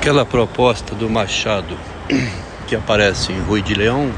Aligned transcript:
Aquela 0.00 0.24
proposta 0.24 0.94
do 0.94 1.10
Machado 1.10 1.76
que 2.66 2.74
aparece 2.74 3.34
em 3.34 3.40
Rui 3.42 3.60
de 3.60 3.74
Leão. 3.74 4.10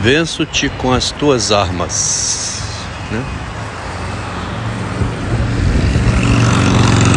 Venço-te 0.00 0.68
com 0.70 0.92
as 0.92 1.12
tuas 1.12 1.52
armas. 1.52 2.60
Né? 3.12 3.24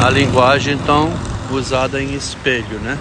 A 0.06 0.12
linguagem 0.12 0.76
então 0.76 1.12
usada 1.50 2.00
em 2.00 2.14
espelho, 2.14 2.78
né? 2.82 3.00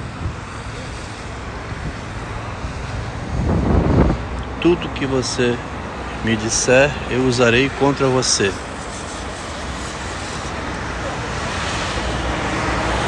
Tudo 4.62 4.88
que 4.94 5.04
você 5.04 5.54
me 6.24 6.34
disser, 6.36 6.90
eu 7.10 7.26
usarei 7.26 7.68
contra 7.78 8.06
você. 8.06 8.50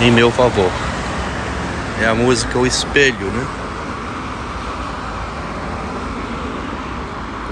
Em 0.02 0.10
meu 0.10 0.30
favor. 0.30 0.70
É 2.00 2.06
a 2.06 2.14
música 2.14 2.58
O 2.58 2.66
Espelho, 2.66 3.26
né? 3.26 3.46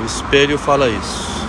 O 0.00 0.06
espelho 0.06 0.56
fala 0.56 0.88
isso. 0.88 1.46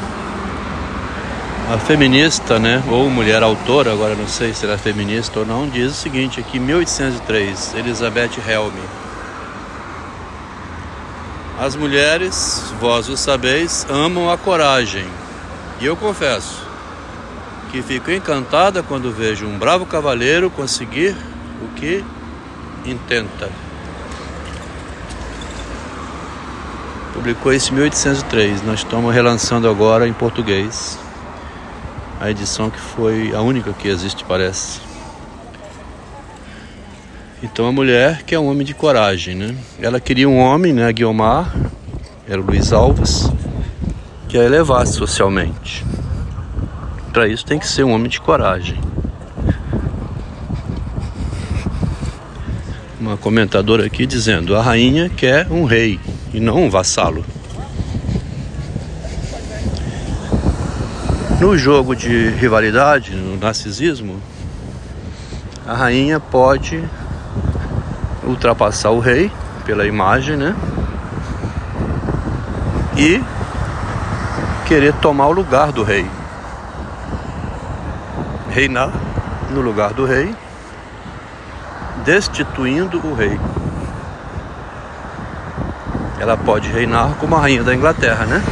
A 1.71 1.77
feminista, 1.77 2.59
né, 2.59 2.83
ou 2.89 3.09
mulher 3.09 3.43
autora, 3.43 3.93
agora 3.93 4.15
não 4.15 4.27
sei 4.27 4.53
se 4.53 4.65
ela 4.65 4.73
é 4.73 4.77
feminista 4.77 5.39
ou 5.39 5.45
não, 5.45 5.69
diz 5.69 5.91
o 5.91 5.95
seguinte 5.95 6.39
aqui, 6.39 6.59
1803, 6.59 7.75
Elizabeth 7.75 8.31
Helme. 8.45 8.81
As 11.59 11.75
mulheres, 11.75 12.73
vós 12.81 13.07
o 13.07 13.15
sabeis, 13.15 13.85
amam 13.89 14.31
a 14.31 14.37
coragem. 14.37 15.05
E 15.79 15.85
eu 15.85 15.95
confesso 15.95 16.68
que 17.71 17.81
fico 17.81 18.11
encantada 18.11 18.81
quando 18.81 19.11
vejo 19.11 19.45
um 19.45 19.57
bravo 19.57 19.85
cavaleiro 19.85 20.49
conseguir 20.49 21.15
o 21.61 21.67
que 21.75 22.03
intenta. 22.85 23.49
Publicou 27.13 27.53
isso 27.53 27.71
em 27.71 27.75
1803. 27.75 28.63
Nós 28.63 28.79
estamos 28.79 29.13
relançando 29.13 29.69
agora 29.69 30.07
em 30.07 30.13
português 30.13 30.97
a 32.19 32.29
edição 32.29 32.69
que 32.69 32.79
foi 32.79 33.33
a 33.33 33.41
única 33.41 33.71
que 33.71 33.87
existe, 33.87 34.25
parece. 34.25 34.81
Então 37.41 37.67
a 37.67 37.71
mulher 37.71 38.23
que 38.23 38.35
é 38.35 38.39
um 38.39 38.49
homem 38.49 38.65
de 38.65 38.73
coragem, 38.73 39.35
né? 39.35 39.55
Ela 39.81 39.99
queria 39.99 40.27
um 40.27 40.37
homem, 40.37 40.73
né? 40.73 40.91
Guiomar, 40.91 41.55
era 42.27 42.41
o 42.41 42.43
Luiz 42.43 42.73
Alves, 42.73 43.29
que 44.27 44.37
a 44.37 44.43
elevasse 44.43 44.93
socialmente. 44.93 45.85
Para 47.11 47.27
isso 47.27 47.45
tem 47.45 47.57
que 47.57 47.67
ser 47.67 47.83
um 47.83 47.91
homem 47.91 48.07
de 48.07 48.21
coragem. 48.21 48.79
Uma 52.99 53.17
comentadora 53.17 53.85
aqui 53.85 54.05
dizendo: 54.05 54.55
a 54.55 54.61
rainha 54.61 55.09
quer 55.09 55.51
um 55.51 55.63
rei 55.63 55.99
e 56.33 56.39
não 56.39 56.63
um 56.65 56.69
vassalo. 56.69 57.25
No 61.39 61.57
jogo 61.57 61.95
de 61.95 62.29
rivalidade, 62.31 63.15
no 63.15 63.37
narcisismo, 63.37 64.21
a 65.65 65.73
rainha 65.73 66.19
pode 66.19 66.83
ultrapassar 68.23 68.91
o 68.91 68.99
rei 68.99 69.31
pela 69.65 69.87
imagem, 69.87 70.35
né? 70.35 70.55
E 72.97 73.23
querer 74.67 74.93
tomar 74.95 75.27
o 75.27 75.31
lugar 75.31 75.71
do 75.71 75.83
rei. 75.83 76.05
Reinar 78.49 78.91
no 79.51 79.61
lugar 79.61 79.93
do 79.93 80.05
rei, 80.05 80.35
destituindo 82.03 82.99
o 83.05 83.13
rei. 83.13 83.39
Ela 86.19 86.35
pode 86.35 86.69
reinar 86.69 87.15
como 87.19 87.35
a 87.35 87.39
rainha 87.39 87.63
da 87.63 87.73
Inglaterra, 87.73 88.25
né? 88.25 88.43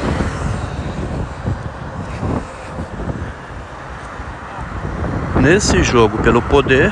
Nesse 5.42 5.84
jogo 5.84 6.18
pelo 6.20 6.42
poder, 6.42 6.92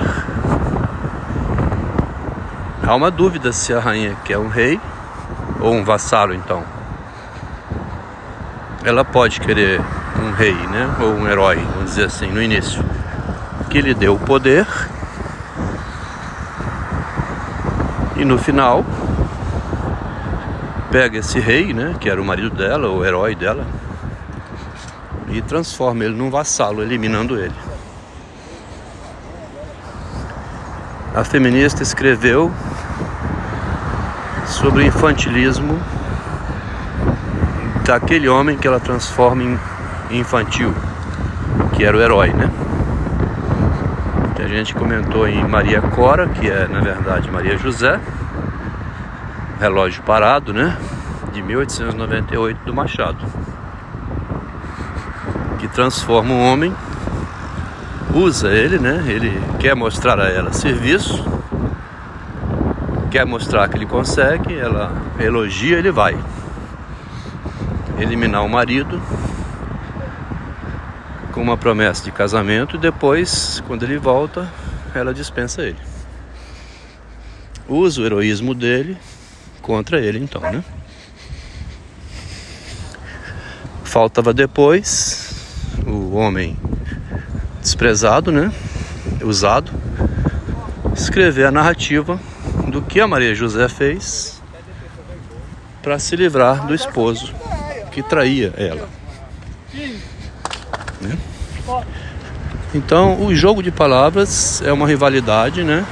há 2.86 2.96
uma 2.96 3.10
dúvida 3.10 3.52
se 3.52 3.74
a 3.74 3.80
rainha 3.80 4.16
quer 4.24 4.38
um 4.38 4.48
rei 4.48 4.80
ou 5.60 5.74
um 5.74 5.84
vassalo, 5.84 6.34
então. 6.34 6.64
Ela 8.84 9.04
pode 9.04 9.40
querer 9.40 9.82
um 10.22 10.32
rei, 10.32 10.54
né? 10.54 10.96
Ou 11.00 11.16
um 11.16 11.28
herói, 11.28 11.58
vamos 11.74 11.92
dizer 11.92 12.06
assim, 12.06 12.28
no 12.28 12.42
início, 12.42 12.84
que 13.76 13.82
lhe 13.82 13.94
deu 13.94 14.14
o 14.14 14.20
poder. 14.20 14.66
E 18.16 18.24
no 18.24 18.38
final, 18.38 18.86
pega 20.90 21.18
esse 21.18 21.42
rei, 21.42 21.74
né? 21.74 21.94
Que 22.00 22.10
era 22.10 22.22
o 22.22 22.24
marido 22.24 22.56
dela, 22.56 22.90
o 22.90 23.04
herói 23.04 23.36
dela, 23.36 23.68
e 25.28 25.42
transforma 25.42 26.06
ele 26.06 26.16
num 26.16 26.30
vassalo, 26.30 26.82
eliminando 26.82 27.38
ele. 27.38 27.54
A 31.14 31.26
feminista 31.26 31.84
escreveu 31.84 32.54
sobre 34.46 34.84
o 34.84 34.86
infantilismo 34.86 35.78
daquele 37.86 38.30
homem 38.30 38.56
que 38.56 38.66
ela 38.66 38.80
transforma 38.80 39.44
em 39.44 39.60
infantil, 40.12 40.74
que 41.76 41.84
era 41.84 41.98
o 41.98 42.02
herói, 42.02 42.32
né? 42.32 42.50
A 44.38 44.48
gente 44.48 44.76
comentou 44.76 45.28
em 45.28 45.44
Maria 45.44 45.82
Cora, 45.82 46.28
que 46.28 46.50
é 46.50 46.68
na 46.68 46.80
verdade 46.80 47.32
Maria 47.32 47.58
José, 47.58 48.00
relógio 49.60 50.04
parado, 50.04 50.54
né? 50.54 50.78
De 51.34 51.42
1898 51.42 52.60
do 52.66 52.74
Machado, 52.74 53.26
que 55.58 55.68
transforma 55.68 56.34
um 56.34 56.46
homem 56.46 56.76
usa 58.14 58.50
ele, 58.50 58.78
né? 58.78 59.04
Ele 59.08 59.42
quer 59.60 59.76
mostrar 59.76 60.20
a 60.20 60.30
ela 60.30 60.54
serviço, 60.54 61.26
quer 63.12 63.26
mostrar 63.26 63.68
que 63.68 63.78
ele 63.78 63.86
consegue, 63.86 64.58
ela 64.58 64.94
elogia, 65.20 65.78
ele 65.78 65.92
vai. 65.92 66.18
Eliminar 67.98 68.44
o 68.46 68.50
marido 68.50 69.02
com 71.36 71.42
uma 71.42 71.58
promessa 71.58 72.02
de 72.02 72.14
casamento 72.14 72.78
e 72.78 72.80
depois, 72.80 73.62
quando 73.68 73.84
ele 73.84 73.98
volta, 73.98 74.50
ela 74.96 75.14
dispensa 75.14 75.64
ele. 75.64 75.78
Usa 77.68 78.02
o 78.02 78.06
heroísmo 78.06 78.56
dele 78.56 78.98
contra 79.62 80.00
ele, 80.00 80.18
então, 80.18 80.40
né? 80.42 80.64
Faltava 83.84 84.34
depois 84.34 85.36
o 85.86 86.14
homem 86.14 86.58
desprezado, 87.62 88.32
né? 88.32 88.50
Usado, 89.22 89.74
escrever 90.96 91.48
a 91.48 91.52
narrativa 91.52 92.18
do 92.70 92.82
que 92.82 93.02
a 93.02 93.08
Maria 93.08 93.36
José 93.36 93.68
fez 93.68 94.42
para 95.84 96.00
se 96.00 96.16
livrar 96.16 96.66
do 96.66 96.74
esposo 96.74 97.34
que 97.92 98.02
traía 98.02 98.54
ela. 98.56 98.88
Né? 101.06 101.18
Então, 102.74 103.24
o 103.24 103.34
jogo 103.34 103.64
de 103.64 103.72
palavras 103.72 104.62
é 104.62 104.72
uma 104.72 104.88
rivalidade, 104.88 105.64
né? 105.64 105.86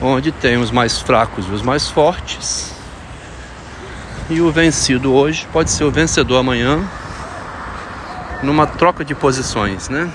Onde 0.00 0.30
tem 0.30 0.56
os 0.56 0.70
mais 0.70 0.98
fracos 0.98 1.46
e 1.48 1.50
os 1.50 1.62
mais 1.62 1.88
fortes. 1.88 2.72
E 4.28 4.40
o 4.40 4.50
vencido 4.50 5.12
hoje 5.12 5.46
pode 5.52 5.70
ser 5.70 5.84
o 5.84 5.90
vencedor 5.90 6.38
amanhã, 6.38 6.78
numa 8.42 8.66
troca 8.66 9.04
de 9.04 9.14
posições, 9.14 9.88
né? 9.88 10.08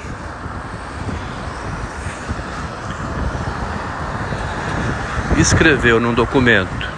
Escreveu 5.37 5.99
num 5.99 6.13
documento 6.13 6.95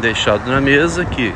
deixado 0.00 0.48
na 0.48 0.60
mesa 0.60 1.04
que 1.04 1.34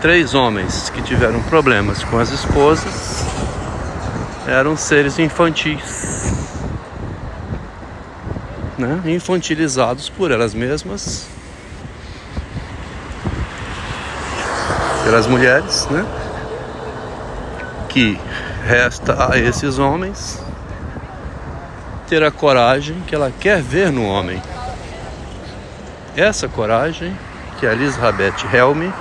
três 0.00 0.34
homens 0.34 0.90
que 0.90 1.02
tiveram 1.02 1.42
problemas 1.42 2.04
com 2.04 2.18
as 2.18 2.30
esposas 2.30 3.24
eram 4.46 4.76
seres 4.76 5.18
infantis, 5.18 6.32
né? 8.78 9.02
infantilizados 9.04 10.08
por 10.08 10.30
elas 10.30 10.54
mesmas, 10.54 11.26
pelas 15.04 15.26
mulheres, 15.26 15.86
né? 15.90 16.06
que 17.88 18.18
resta 18.64 19.32
a 19.32 19.38
esses 19.38 19.78
homens 19.78 20.40
ter 22.08 22.22
a 22.22 22.30
coragem 22.30 23.00
que 23.06 23.14
ela 23.14 23.32
quer 23.38 23.60
ver 23.60 23.90
no 23.90 24.06
homem. 24.06 24.40
Essa 26.16 26.48
coragem 26.48 27.16
que 27.58 27.66
a 27.66 27.72
Elizabeth 27.72 28.46
Helme 28.52 28.92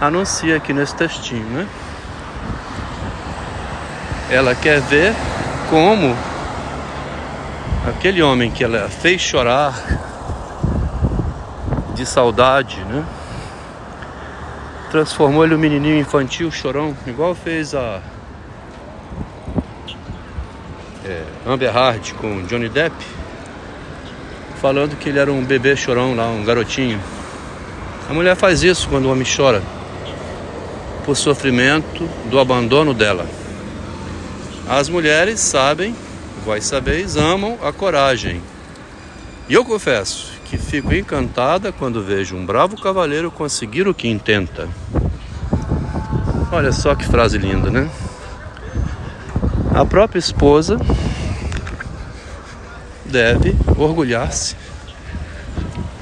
anuncia 0.00 0.56
aqui 0.56 0.72
nesse 0.72 0.94
textinho, 0.94 1.46
né? 1.46 1.68
ela 4.30 4.54
quer 4.54 4.80
ver 4.80 5.12
como 5.68 6.16
aquele 7.88 8.22
homem 8.22 8.48
que 8.50 8.62
ela 8.62 8.88
fez 8.88 9.20
chorar 9.20 9.74
de 11.94 12.06
saudade, 12.06 12.80
né? 12.84 13.04
Transformou 14.90 15.44
ele 15.44 15.54
um 15.54 15.58
menininho 15.58 15.98
infantil 15.98 16.50
chorão, 16.50 16.96
igual 17.06 17.34
fez 17.34 17.74
a 17.74 18.00
é, 21.04 21.22
Amber 21.46 21.72
Hard 21.72 22.12
com 22.14 22.42
Johnny 22.42 22.68
Depp, 22.68 22.94
falando 24.60 24.96
que 24.96 25.08
ele 25.08 25.18
era 25.18 25.32
um 25.32 25.44
bebê 25.44 25.74
chorão 25.74 26.14
lá, 26.14 26.28
um 26.28 26.44
garotinho. 26.44 27.00
A 28.08 28.12
mulher 28.12 28.36
faz 28.36 28.62
isso 28.62 28.88
quando 28.88 29.06
o 29.06 29.12
homem 29.12 29.26
chora, 29.26 29.60
por 31.10 31.16
sofrimento 31.16 32.08
do 32.30 32.38
abandono 32.38 32.94
dela. 32.94 33.26
As 34.68 34.88
mulheres 34.88 35.40
sabem, 35.40 35.92
vós 36.44 36.64
sabeis, 36.64 37.16
amam 37.16 37.58
a 37.64 37.72
coragem. 37.72 38.40
E 39.48 39.54
eu 39.54 39.64
confesso 39.64 40.30
que 40.44 40.56
fico 40.56 40.94
encantada 40.94 41.72
quando 41.72 42.00
vejo 42.00 42.36
um 42.36 42.46
bravo 42.46 42.80
cavaleiro 42.80 43.28
conseguir 43.28 43.88
o 43.88 43.94
que 43.94 44.06
intenta. 44.06 44.68
Olha 46.52 46.70
só 46.70 46.94
que 46.94 47.04
frase 47.04 47.38
linda, 47.38 47.72
né? 47.72 47.90
A 49.74 49.84
própria 49.84 50.20
esposa 50.20 50.78
deve 53.04 53.56
orgulhar-se 53.76 54.54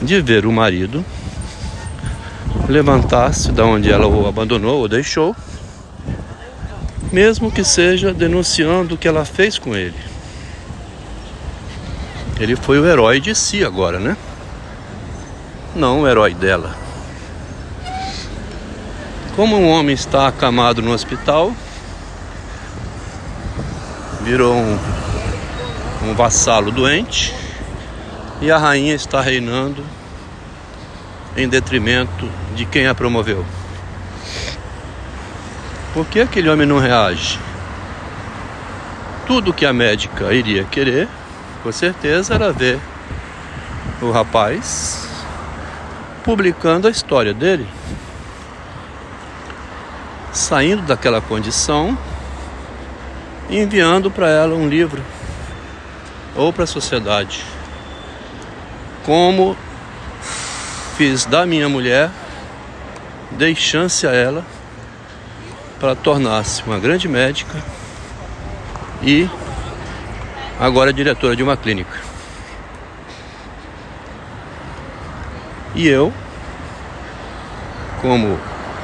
de 0.02 0.20
ver 0.20 0.44
o 0.44 0.52
marido 0.52 1.02
levantar-se 2.68 3.50
da 3.50 3.64
onde 3.64 3.90
ela 3.90 4.06
o 4.06 4.28
abandonou 4.28 4.80
ou 4.80 4.88
deixou, 4.88 5.34
mesmo 7.10 7.50
que 7.50 7.64
seja 7.64 8.12
denunciando 8.12 8.94
o 8.94 8.98
que 8.98 9.08
ela 9.08 9.24
fez 9.24 9.58
com 9.58 9.74
ele. 9.74 9.96
Ele 12.38 12.54
foi 12.54 12.78
o 12.78 12.86
herói 12.86 13.20
de 13.20 13.34
si 13.34 13.64
agora, 13.64 13.98
né? 13.98 14.16
Não 15.74 16.02
o 16.02 16.08
herói 16.08 16.34
dela. 16.34 16.76
Como 19.34 19.56
um 19.56 19.68
homem 19.68 19.94
está 19.94 20.28
acamado 20.28 20.82
no 20.82 20.92
hospital, 20.92 21.52
virou 24.22 24.54
um, 24.54 24.78
um 26.04 26.14
vassalo 26.14 26.70
doente 26.70 27.34
e 28.42 28.50
a 28.50 28.58
rainha 28.58 28.94
está 28.94 29.20
reinando 29.20 29.82
em 31.38 31.48
detrimento 31.48 32.28
de 32.56 32.64
quem 32.64 32.88
a 32.88 32.94
promoveu. 32.94 33.46
Por 35.94 36.04
que 36.06 36.20
aquele 36.20 36.50
homem 36.50 36.66
não 36.66 36.78
reage? 36.78 37.38
Tudo 39.24 39.52
que 39.52 39.64
a 39.64 39.72
médica 39.72 40.32
iria 40.32 40.64
querer, 40.64 41.08
com 41.62 41.70
certeza, 41.70 42.34
era 42.34 42.52
ver 42.52 42.80
o 44.02 44.10
rapaz 44.10 45.08
publicando 46.24 46.88
a 46.88 46.90
história 46.90 47.32
dele, 47.32 47.66
saindo 50.32 50.82
daquela 50.82 51.20
condição 51.20 51.96
enviando 53.48 54.10
para 54.10 54.28
ela 54.28 54.54
um 54.54 54.68
livro 54.68 55.02
ou 56.36 56.52
para 56.52 56.64
a 56.64 56.66
sociedade. 56.66 57.44
Como 59.04 59.56
fiz 60.98 61.24
da 61.24 61.46
minha 61.46 61.68
mulher, 61.68 62.10
dei 63.30 63.54
chance 63.54 64.04
a 64.04 64.10
ela 64.10 64.44
para 65.78 65.94
tornar-se 65.94 66.60
uma 66.64 66.76
grande 66.76 67.06
médica 67.06 67.56
e 69.00 69.30
agora 70.58 70.92
diretora 70.92 71.36
de 71.36 71.42
uma 71.44 71.56
clínica. 71.56 71.96
E 75.72 75.86
eu, 75.86 76.12
como 78.02 78.36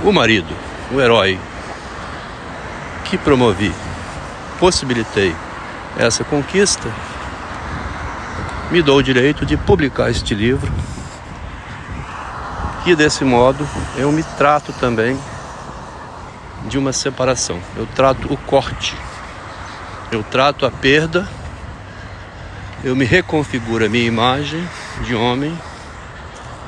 o 0.05 0.13
marido, 0.13 0.55
o 0.93 1.01
herói 1.01 1.37
que 3.07 3.19
promovi 3.19 3.75
possibilitei 4.61 5.35
essa 5.99 6.23
conquista, 6.23 6.89
me 8.71 8.81
dou 8.83 8.99
o 8.99 9.03
direito 9.03 9.45
de 9.45 9.57
publicar 9.57 10.13
este 10.13 10.33
livro. 10.33 10.73
E 12.87 12.95
desse 12.95 13.25
modo 13.25 13.67
eu 13.97 14.13
me 14.13 14.23
trato 14.23 14.73
também 14.75 15.19
de 16.69 16.77
uma 16.77 16.93
separação. 16.93 17.59
Eu 17.77 17.87
trato 17.87 18.33
o 18.33 18.37
corte, 18.37 18.95
eu 20.13 20.23
trato 20.23 20.67
a 20.67 20.71
perda, 20.71 21.27
eu 22.83 22.95
me 22.95 23.07
reconfiguro 23.07 23.87
a 23.87 23.89
minha 23.89 24.05
imagem 24.05 24.69
de 25.03 25.15
homem 25.15 25.59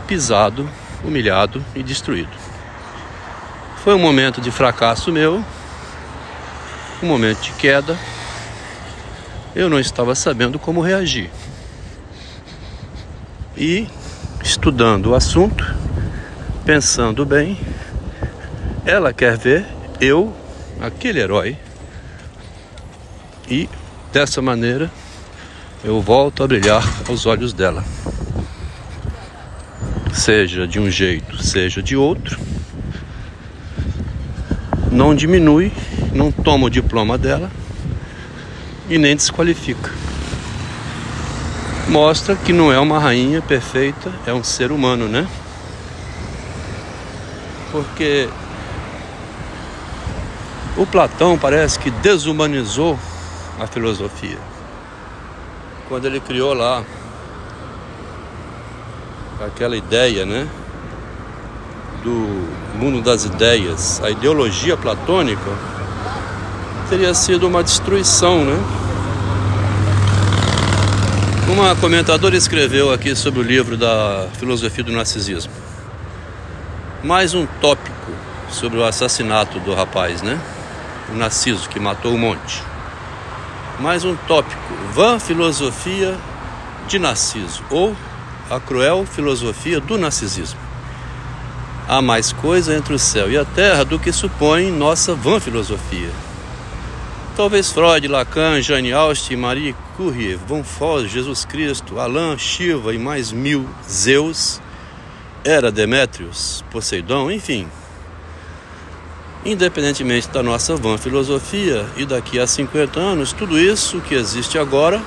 pisado, 0.07 0.69
humilhado 1.05 1.63
e 1.75 1.83
destruído. 1.83 2.33
Foi 3.85 3.95
um 3.95 3.99
momento 3.99 4.41
de 4.41 4.51
fracasso 4.51 5.13
meu, 5.13 5.45
um 7.03 7.07
momento 7.07 7.41
de 7.41 7.53
queda, 7.53 7.97
eu 9.55 9.69
não 9.69 9.79
estava 9.79 10.15
sabendo 10.15 10.59
como 10.59 10.81
reagir. 10.81 11.31
E 13.57 13.87
estudando 14.43 15.11
o 15.11 15.15
assunto, 15.15 15.86
pensando 16.67 17.25
bem, 17.25 17.57
ela 18.85 19.13
quer 19.13 19.39
ver 19.39 19.65
eu, 20.01 20.35
aquele 20.81 21.21
herói, 21.21 21.57
e 23.49 23.69
dessa 24.13 24.43
maneira 24.43 24.91
eu 25.83 26.03
volto 26.03 26.43
a 26.43 26.47
brilhar 26.47 26.83
aos 27.09 27.25
olhos 27.25 27.55
dela. 27.55 27.83
Seja 30.13 30.67
de 30.67 30.79
um 30.79 30.91
jeito, 30.91 31.43
seja 31.43 31.81
de 31.81 31.97
outro, 31.97 32.39
não 34.91 35.15
diminui 35.15 35.73
não 36.17 36.33
toma 36.33 36.67
o 36.67 36.71
diploma 36.71 37.17
dela 37.17 37.51
e 38.89 38.99
nem 38.99 39.15
desqualifica. 39.15 39.91
Mostra 41.89 42.35
que 42.35 42.53
não 42.53 42.73
é 42.73 42.81
uma 42.81 42.99
rainha 42.99 43.41
perfeita, 43.41 44.11
é 44.27 44.33
um 44.33 44.43
ser 44.43 44.73
humano, 44.73 45.07
né? 45.07 45.29
Porque 47.77 48.27
o 50.79 50.87
Platão 50.87 51.37
parece 51.37 51.79
que 51.79 51.91
desumanizou 51.91 52.99
a 53.61 53.67
filosofia. 53.67 54.39
Quando 55.87 56.07
ele 56.07 56.19
criou 56.19 56.55
lá 56.55 56.83
aquela 59.45 59.77
ideia, 59.77 60.25
né? 60.25 60.49
Do 62.03 62.49
mundo 62.79 63.03
das 63.03 63.27
ideias, 63.27 64.03
a 64.03 64.09
ideologia 64.09 64.75
platônica, 64.75 65.51
teria 66.89 67.13
sido 67.13 67.47
uma 67.47 67.63
destruição, 67.63 68.43
né? 68.43 68.59
Uma 71.53 71.77
comentadora 71.77 72.35
escreveu 72.35 72.91
aqui 72.91 73.15
sobre 73.15 73.41
o 73.41 73.43
livro 73.43 73.77
da 73.77 74.29
filosofia 74.39 74.83
do 74.83 74.93
narcisismo. 74.93 75.66
Mais 77.07 77.35
um 77.35 77.47
tópico 77.61 78.11
sobre 78.51 78.79
o 78.79 78.85
assassinato 78.85 79.61
do 79.61 79.73
rapaz, 79.73 80.23
né? 80.23 80.41
O 81.13 81.17
Narciso 81.17 81.69
que 81.69 81.79
matou 81.79 82.13
o 82.13 82.19
monte. 82.19 82.61
Mais 83.79 84.05
um 84.05 84.17
tópico, 84.17 84.75
vã 84.93 85.21
filosofia 85.21 86.17
de 86.89 86.99
Narciso 86.99 87.63
ou 87.71 87.95
a 88.51 88.59
cruel 88.59 89.07
filosofia 89.07 89.79
do 89.79 89.97
narcisismo. 89.97 90.59
Há 91.87 92.03
mais 92.03 92.33
coisa 92.33 92.77
entre 92.77 92.93
o 92.93 92.99
céu 92.99 93.31
e 93.31 93.39
a 93.39 93.45
terra 93.45 93.85
do 93.85 94.01
que 94.01 94.11
supõe 94.11 94.73
nossa 94.73 95.15
vã 95.15 95.39
filosofia. 95.39 96.11
Talvez 97.37 97.71
Freud, 97.71 98.09
Lacan, 98.09 98.61
Jane 98.61 98.93
Austen, 98.93 99.37
Marie 99.37 99.77
Curie, 99.97 100.35
Von 100.35 100.65
Foss, 100.65 101.09
Jesus 101.09 101.45
Cristo, 101.45 102.01
Alain, 102.01 102.37
Shiva 102.37 102.93
e 102.93 102.99
mais 102.99 103.31
mil 103.31 103.65
Zeus, 103.89 104.61
era 105.47 105.71
Demétrios, 105.71 106.65
Poseidon, 106.73 107.31
enfim. 107.31 107.69
Independentemente 109.45 110.29
da 110.29 110.43
nossa 110.43 110.75
vã 110.75 110.99
filosofia 110.99 111.87
e 111.97 112.05
daqui 112.05 112.41
a 112.41 112.49
50 112.49 112.99
anos, 112.99 113.33
tudo 113.33 113.57
isso 113.57 114.01
que 114.01 114.17
existe 114.17 114.59
agora 114.59 115.01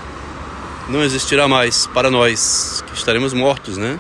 não 0.88 1.04
existirá 1.04 1.46
mais 1.46 1.86
para 1.88 2.10
nós, 2.10 2.82
que 2.88 2.98
estaremos 2.98 3.34
mortos, 3.34 3.76
né? 3.76 4.00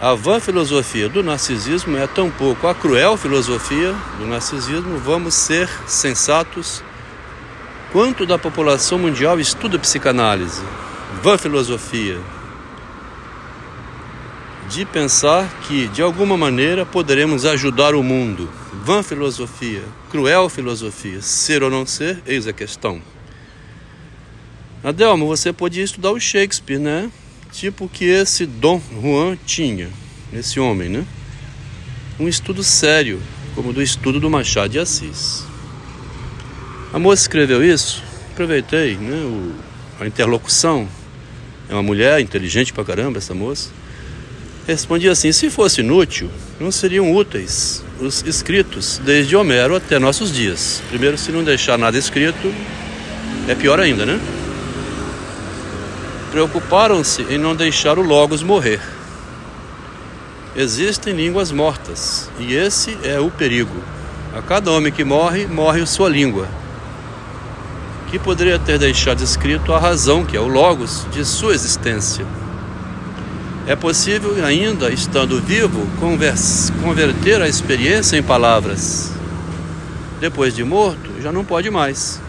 A 0.00 0.14
vã 0.14 0.38
filosofia 0.38 1.08
do 1.08 1.20
narcisismo 1.20 1.96
é 1.96 2.06
tampouco 2.06 2.68
a 2.68 2.74
cruel 2.76 3.16
filosofia 3.16 3.92
do 4.18 4.26
narcisismo. 4.26 4.98
Vamos 4.98 5.34
ser 5.34 5.68
sensatos. 5.88 6.84
Quanto 7.90 8.24
da 8.24 8.38
população 8.38 9.00
mundial 9.00 9.40
estuda 9.40 9.80
psicanálise? 9.80 10.62
Vã 11.24 11.36
filosofia. 11.36 12.37
De 14.68 14.84
pensar 14.84 15.48
que 15.62 15.88
de 15.88 16.02
alguma 16.02 16.36
maneira 16.36 16.84
poderemos 16.84 17.46
ajudar 17.46 17.94
o 17.94 18.02
mundo. 18.02 18.48
Vã 18.84 19.02
filosofia, 19.02 19.82
cruel 20.10 20.48
filosofia, 20.48 21.22
ser 21.22 21.62
ou 21.62 21.70
não 21.70 21.86
ser, 21.86 22.22
eis 22.26 22.46
a 22.46 22.52
questão. 22.52 23.00
Adelmo, 24.84 25.26
você 25.26 25.52
podia 25.52 25.82
estudar 25.82 26.12
o 26.12 26.20
Shakespeare, 26.20 26.78
né? 26.78 27.10
Tipo 27.50 27.88
que 27.88 28.04
esse 28.04 28.44
Dom 28.44 28.80
Juan 29.02 29.36
tinha, 29.46 29.88
esse 30.32 30.60
homem, 30.60 30.88
né? 30.88 31.04
Um 32.20 32.28
estudo 32.28 32.62
sério, 32.62 33.20
como 33.54 33.72
do 33.72 33.82
estudo 33.82 34.20
do 34.20 34.28
Machado 34.28 34.70
de 34.70 34.78
Assis. 34.78 35.44
A 36.92 36.98
moça 36.98 37.22
escreveu 37.22 37.64
isso, 37.64 38.02
aproveitei, 38.32 38.96
né? 38.96 39.16
O, 39.16 39.54
a 40.04 40.06
interlocução. 40.06 40.86
É 41.68 41.72
uma 41.74 41.82
mulher 41.82 42.20
inteligente 42.20 42.72
pra 42.72 42.84
caramba, 42.84 43.18
essa 43.18 43.34
moça. 43.34 43.70
Respondi 44.68 45.08
assim: 45.08 45.32
se 45.32 45.48
fosse 45.48 45.80
inútil, 45.80 46.30
não 46.60 46.70
seriam 46.70 47.12
úteis 47.12 47.82
os 47.98 48.22
escritos 48.24 49.00
desde 49.02 49.34
Homero 49.34 49.74
até 49.74 49.98
nossos 49.98 50.30
dias. 50.30 50.80
Primeiro, 50.90 51.18
se 51.18 51.32
não 51.32 51.42
deixar 51.42 51.76
nada 51.76 51.98
escrito, 51.98 52.54
é 53.48 53.54
pior 53.56 53.80
ainda, 53.80 54.06
né? 54.06 54.20
preocuparam-se 56.30 57.22
em 57.30 57.38
não 57.38 57.56
deixar 57.56 57.98
o 57.98 58.02
Logos 58.02 58.42
morrer. 58.42 58.80
Existem 60.54 61.14
línguas 61.14 61.50
mortas, 61.50 62.30
e 62.38 62.54
esse 62.54 62.96
é 63.02 63.18
o 63.18 63.30
perigo. 63.30 63.82
A 64.34 64.42
cada 64.42 64.70
homem 64.70 64.92
que 64.92 65.02
morre, 65.02 65.46
morre 65.46 65.86
sua 65.86 66.08
língua, 66.08 66.46
que 68.10 68.18
poderia 68.18 68.58
ter 68.58 68.78
deixado 68.78 69.24
escrito 69.24 69.72
a 69.72 69.78
razão, 69.78 70.24
que 70.24 70.36
é 70.36 70.40
o 70.40 70.46
Logos, 70.46 71.06
de 71.10 71.24
sua 71.24 71.54
existência. 71.54 72.26
É 73.68 73.76
possível, 73.76 74.44
ainda 74.44 74.90
estando 74.90 75.40
vivo, 75.40 75.86
converter 76.80 77.40
a 77.40 77.46
experiência 77.46 78.16
em 78.16 78.22
palavras. 78.22 79.12
Depois 80.18 80.56
de 80.56 80.64
morto, 80.64 81.12
já 81.20 81.30
não 81.30 81.44
pode 81.44 81.70
mais. 81.70 82.20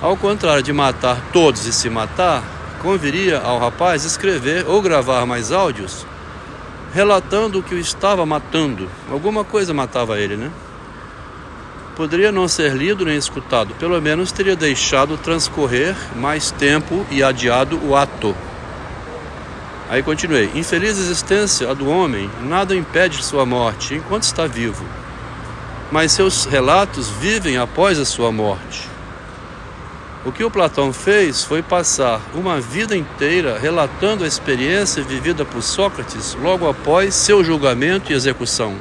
Ao 0.00 0.16
contrário 0.16 0.62
de 0.62 0.72
matar 0.72 1.20
todos 1.32 1.66
e 1.66 1.72
se 1.72 1.90
matar, 1.90 2.42
conviria 2.80 3.38
ao 3.40 3.58
rapaz 3.58 4.04
escrever 4.04 4.64
ou 4.66 4.80
gravar 4.80 5.26
mais 5.26 5.52
áudios 5.52 6.06
relatando 6.92 7.58
o 7.58 7.62
que 7.62 7.74
o 7.74 7.78
estava 7.78 8.24
matando. 8.26 8.88
Alguma 9.10 9.44
coisa 9.44 9.72
matava 9.72 10.18
ele, 10.18 10.36
né? 10.36 10.50
Poderia 11.96 12.30
não 12.30 12.48
ser 12.48 12.74
lido 12.74 13.04
nem 13.04 13.16
escutado, 13.16 13.74
pelo 13.74 14.00
menos 14.00 14.32
teria 14.32 14.56
deixado 14.56 15.16
transcorrer 15.16 15.96
mais 16.16 16.50
tempo 16.50 17.04
e 17.10 17.22
adiado 17.22 17.78
o 17.84 17.96
ato. 17.96 18.34
Aí 19.92 20.02
continuei: 20.02 20.50
Infeliz 20.54 20.98
existência 20.98 21.70
a 21.70 21.74
do 21.74 21.86
homem, 21.86 22.30
nada 22.40 22.74
impede 22.74 23.22
sua 23.22 23.44
morte 23.44 23.94
enquanto 23.94 24.22
está 24.22 24.46
vivo, 24.46 24.82
mas 25.90 26.12
seus 26.12 26.46
relatos 26.46 27.10
vivem 27.10 27.58
após 27.58 27.98
a 27.98 28.06
sua 28.06 28.32
morte. 28.32 28.88
O 30.24 30.32
que 30.32 30.42
o 30.42 30.50
Platão 30.50 30.94
fez 30.94 31.44
foi 31.44 31.60
passar 31.60 32.22
uma 32.32 32.58
vida 32.58 32.96
inteira 32.96 33.58
relatando 33.58 34.24
a 34.24 34.26
experiência 34.26 35.02
vivida 35.02 35.44
por 35.44 35.62
Sócrates 35.62 36.34
logo 36.40 36.66
após 36.66 37.14
seu 37.14 37.44
julgamento 37.44 38.10
e 38.10 38.14
execução. 38.14 38.76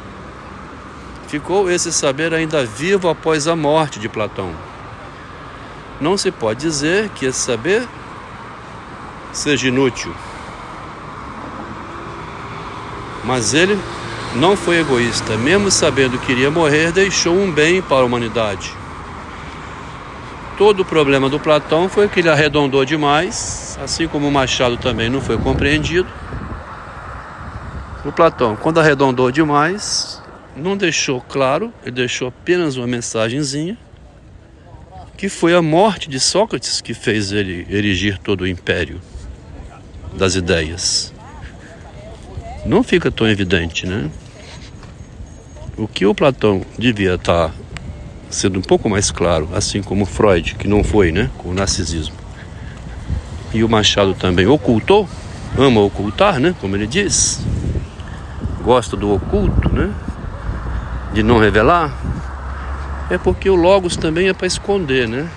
Ficou 1.27 1.69
esse 1.69 1.91
saber 1.91 2.33
ainda 2.33 2.63
vivo 2.63 3.09
após 3.09 3.49
a 3.49 3.55
morte 3.55 3.99
de 3.99 4.07
Platão. 4.07 4.55
Não 5.99 6.17
se 6.17 6.31
pode 6.31 6.61
dizer 6.61 7.09
que 7.09 7.25
esse 7.25 7.39
saber 7.39 7.85
seja 9.33 9.67
inútil. 9.67 10.15
Mas 13.23 13.53
ele 13.53 13.77
não 14.35 14.55
foi 14.55 14.79
egoísta, 14.79 15.37
mesmo 15.37 15.69
sabendo 15.69 16.17
que 16.19 16.31
iria 16.31 16.49
morrer, 16.49 16.91
deixou 16.91 17.35
um 17.35 17.51
bem 17.51 17.81
para 17.81 17.97
a 17.97 18.05
humanidade 18.05 18.81
todo 20.61 20.81
o 20.81 20.85
problema 20.85 21.27
do 21.27 21.39
Platão 21.39 21.89
foi 21.89 22.07
que 22.07 22.19
ele 22.19 22.29
arredondou 22.29 22.85
demais, 22.85 23.79
assim 23.83 24.07
como 24.07 24.27
o 24.27 24.31
Machado 24.31 24.77
também 24.77 25.09
não 25.09 25.19
foi 25.19 25.35
compreendido. 25.35 26.07
O 28.05 28.11
Platão, 28.11 28.55
quando 28.55 28.79
arredondou 28.79 29.31
demais, 29.31 30.21
não 30.55 30.77
deixou 30.77 31.19
claro, 31.19 31.73
ele 31.81 31.95
deixou 31.95 32.27
apenas 32.27 32.77
uma 32.77 32.85
mensagenzinha, 32.85 33.75
que 35.17 35.29
foi 35.29 35.55
a 35.55 35.63
morte 35.63 36.07
de 36.07 36.19
Sócrates 36.19 36.79
que 36.79 36.93
fez 36.93 37.31
ele 37.31 37.65
erigir 37.67 38.19
todo 38.19 38.41
o 38.41 38.47
império 38.47 39.01
das 40.13 40.35
ideias. 40.35 41.11
Não 42.63 42.83
fica 42.83 43.09
tão 43.09 43.27
evidente, 43.27 43.87
né? 43.87 44.07
O 45.75 45.87
que 45.87 46.05
o 46.05 46.13
Platão 46.13 46.61
devia 46.77 47.15
estar 47.15 47.51
sendo 48.29 48.59
um 48.59 48.61
pouco 48.61 48.87
mais 48.87 49.09
claro, 49.09 49.49
assim 49.53 49.81
como 49.81 50.05
Freud, 50.05 50.53
que 50.55 50.67
não 50.67 50.83
foi, 50.83 51.11
né, 51.11 51.31
com 51.39 51.49
o 51.49 51.53
narcisismo. 51.55 52.15
E 53.51 53.63
o 53.63 53.69
Machado 53.69 54.13
também 54.13 54.45
ocultou, 54.45 55.09
ama 55.57 55.81
ocultar, 55.81 56.39
né, 56.39 56.55
como 56.61 56.75
ele 56.75 56.85
diz. 56.85 57.41
Gosta 58.63 58.95
do 58.95 59.11
oculto, 59.11 59.67
né? 59.69 59.91
De 61.13 61.23
não 61.23 61.39
revelar. 61.39 61.97
É 63.09 63.17
porque 63.17 63.49
o 63.49 63.55
logos 63.55 63.97
também 63.97 64.29
é 64.29 64.33
para 64.33 64.45
esconder, 64.45 65.07
né? 65.07 65.27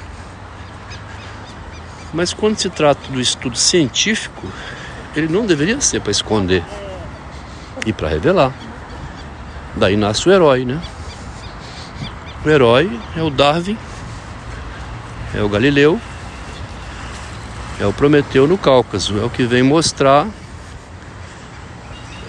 Mas 2.12 2.35
quando 2.35 2.59
se 2.59 2.69
trata 2.69 3.11
do 3.11 3.19
estudo 3.19 3.57
científico, 3.57 4.47
ele 5.16 5.26
não 5.26 5.47
deveria 5.47 5.81
ser 5.81 6.00
para 6.00 6.12
esconder 6.12 6.62
e 7.85 7.93
para 7.93 8.09
revelar. 8.09 8.53
Daí 9.76 9.97
nasce 9.97 10.29
o 10.29 10.33
herói, 10.33 10.64
né? 10.64 10.81
O 12.45 12.49
herói 12.49 13.00
é 13.17 13.23
o 13.23 13.31
Darwin, 13.31 13.79
é 15.35 15.43
o 15.43 15.49
Galileu, 15.49 16.00
é 17.81 17.87
o 17.87 17.93
Prometeu 17.93 18.47
no 18.47 18.57
Cáucaso, 18.57 19.19
é 19.19 19.25
o 19.25 19.31
que 19.31 19.45
vem 19.45 19.62
mostrar 19.62 20.29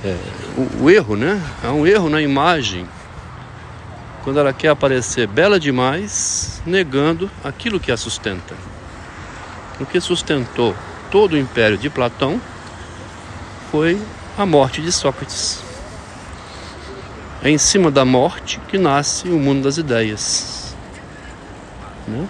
é, 0.03 0.17
o, 0.57 0.83
o 0.83 0.89
erro, 0.89 1.15
né? 1.15 1.41
Há 1.63 1.71
um 1.71 1.85
erro 1.85 2.09
na 2.09 2.21
imagem 2.21 2.87
quando 4.23 4.39
ela 4.39 4.51
quer 4.51 4.69
aparecer 4.69 5.27
bela 5.27 5.59
demais, 5.59 6.61
negando 6.65 7.29
aquilo 7.43 7.79
que 7.79 7.91
a 7.91 7.97
sustenta. 7.97 8.55
O 9.79 9.85
que 9.85 9.99
sustentou 10.01 10.75
todo 11.11 11.33
o 11.33 11.37
império 11.37 11.77
de 11.77 11.91
Platão 11.91 12.41
foi 13.69 14.01
a 14.37 14.45
morte 14.45 14.81
de 14.81 14.91
Sócrates. 14.91 15.63
É 17.41 17.49
em 17.49 17.57
cima 17.57 17.89
da 17.89 18.03
morte 18.03 18.59
que 18.67 18.77
nasce 18.77 19.29
o 19.29 19.39
mundo 19.39 19.63
das 19.63 19.77
ideias. 19.77 20.75
Né? 22.07 22.27